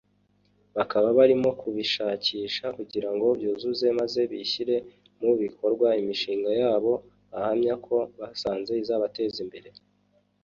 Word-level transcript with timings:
bakaba 0.77 1.07
barimo 1.17 1.49
kubishakisha 1.61 2.65
kugira 2.77 3.09
ngo 3.13 3.27
byuzure 3.37 3.87
maze 3.99 4.21
bashyire 4.31 4.75
mu 5.21 5.31
bikorwa 5.41 5.87
imishinga 6.01 6.51
yabo 6.61 6.93
bahamya 7.31 7.73
ko 7.85 7.97
basanze 8.19 8.71
izabateza 8.83 9.37
imbere 9.45 9.69